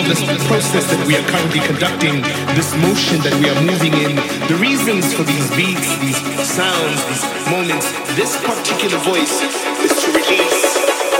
of 0.00 0.08
this 0.08 0.24
process 0.48 0.88
that 0.88 1.02
we 1.04 1.12
are 1.12 1.26
currently 1.28 1.60
conducting, 1.60 2.24
this 2.56 2.72
motion 2.80 3.20
that 3.20 3.36
we 3.36 3.52
are 3.52 3.60
moving 3.60 3.92
in, 4.00 4.16
the 4.48 4.56
reasons 4.56 5.12
for 5.12 5.24
these 5.28 5.44
beats, 5.52 5.92
these 6.00 6.16
sounds, 6.40 6.96
these 7.12 7.24
moments, 7.52 7.92
this 8.16 8.32
particular 8.40 8.96
voice 9.04 9.44
is 9.84 9.92
to 10.00 10.08
release 10.16 10.62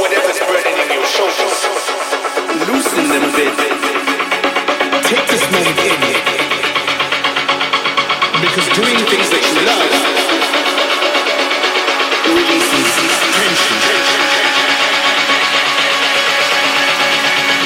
whatever's 0.00 0.40
burdening 0.48 0.88
your 0.96 1.04
shoulders. 1.04 1.56
Loosen 2.72 3.04
them 3.12 3.24
a 3.28 3.32
bit. 3.36 3.52
Take 5.04 5.26
this 5.28 5.44
moment 5.52 5.78
in. 5.84 6.00
Because 8.40 8.66
doing 8.72 8.96
things 9.12 9.28
that 9.28 9.44
you 9.44 9.60
love 9.68 10.39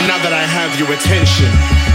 now 0.07 0.19
that 0.23 0.33
I 0.33 0.45
have 0.45 0.79
your 0.79 0.93
attention. 0.93 1.94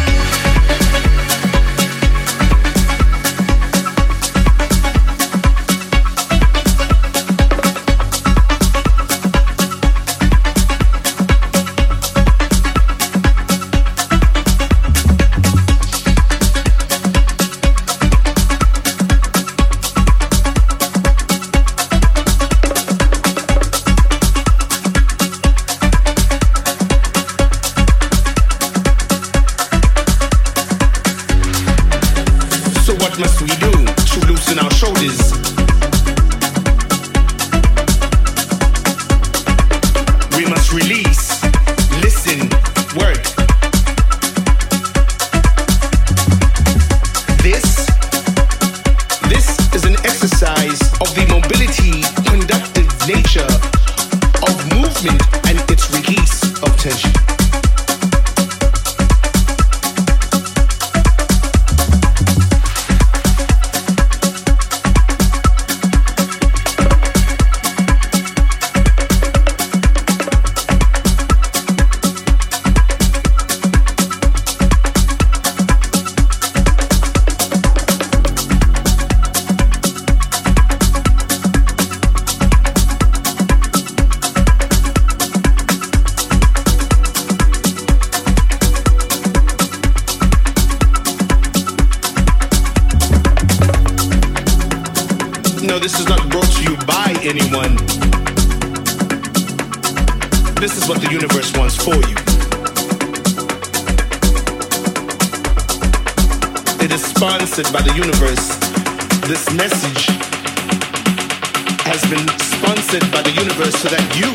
so 113.80 113.88
that 113.88 114.20
you 114.20 114.29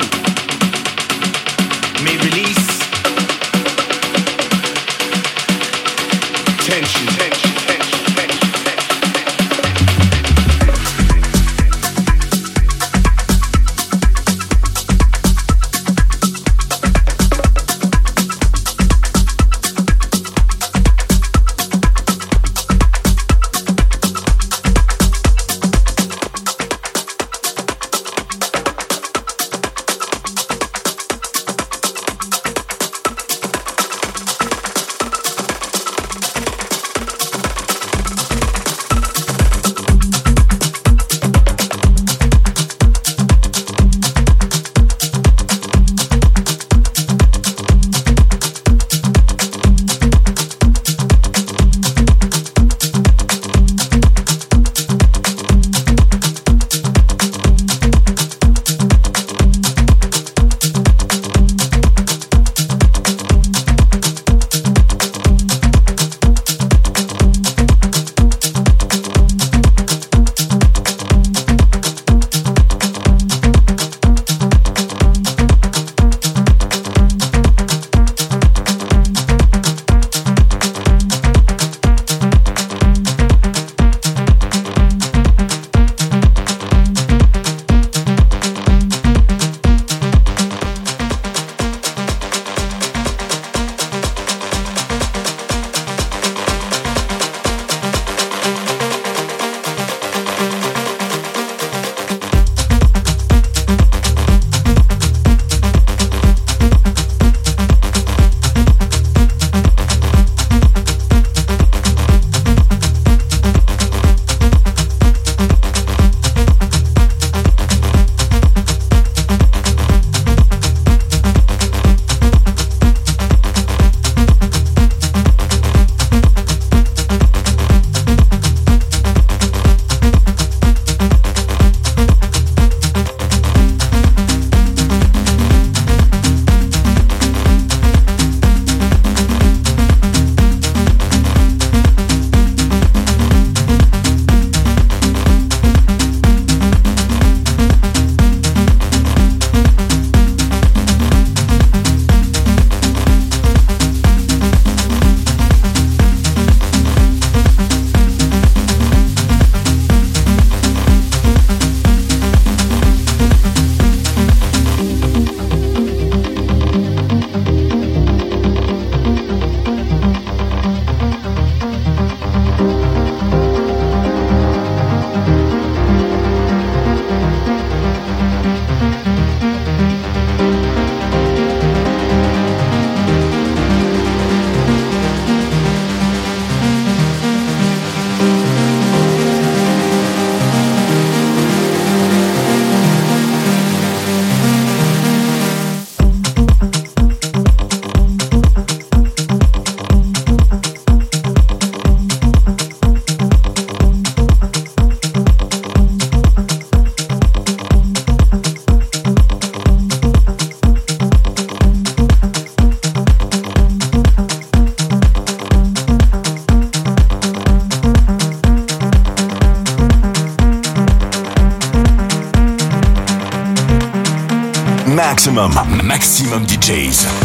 DJs. 226.64 227.23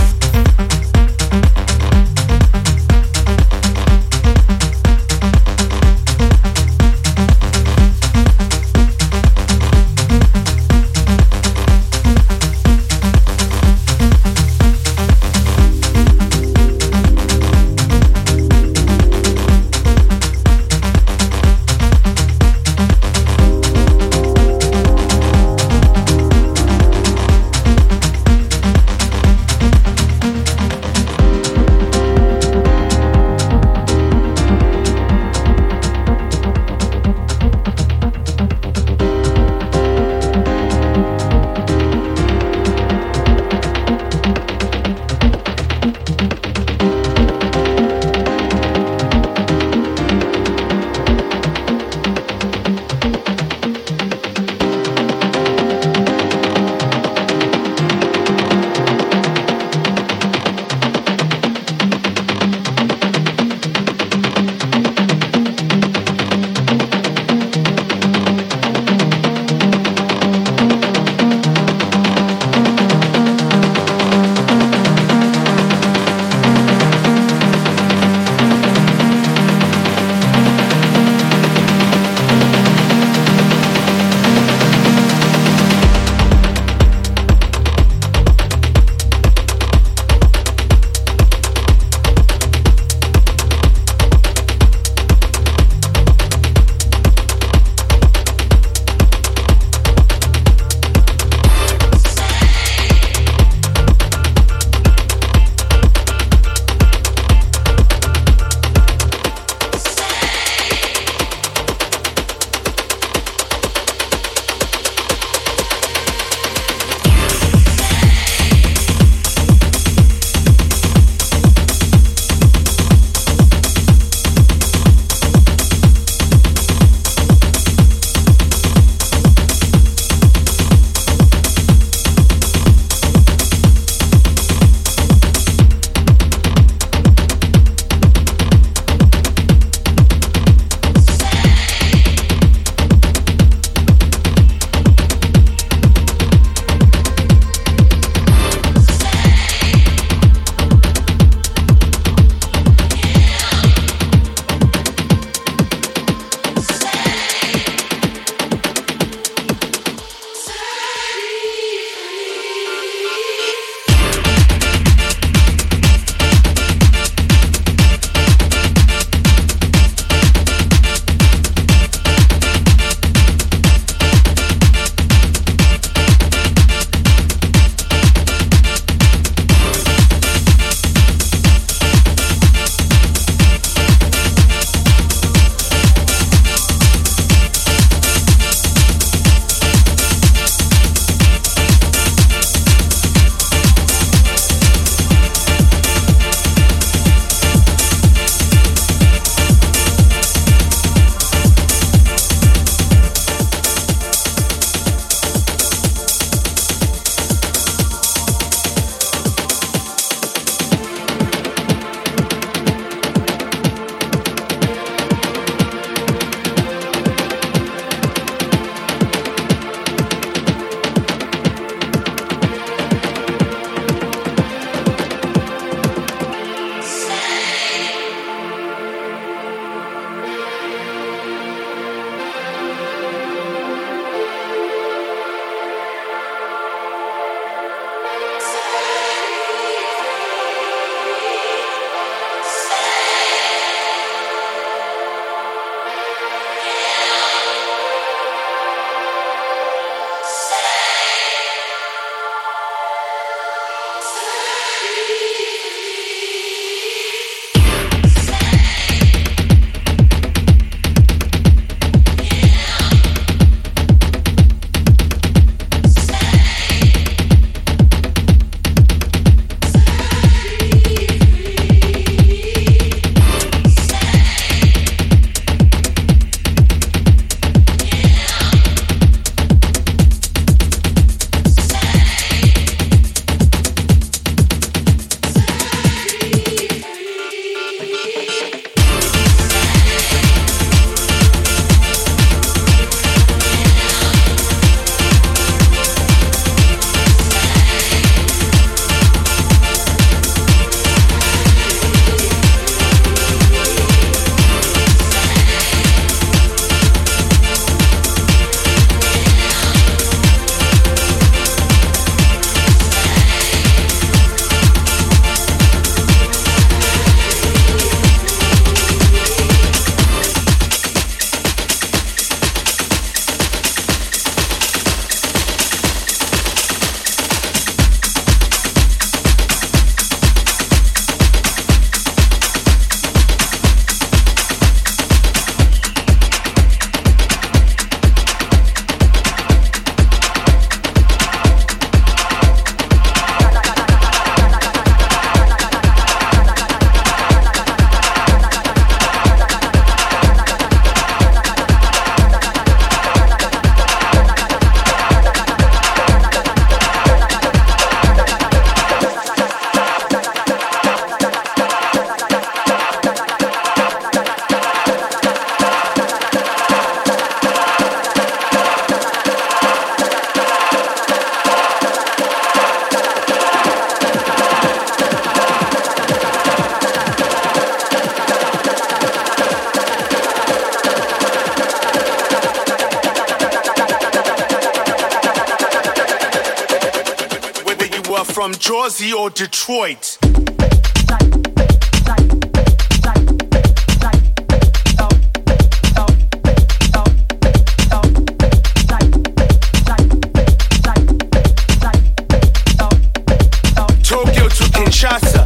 Kinshasa. 404.89 405.45